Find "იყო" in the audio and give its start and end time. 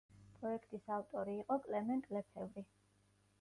1.41-1.59